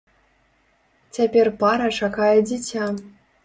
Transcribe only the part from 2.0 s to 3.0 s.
чакае дзіця.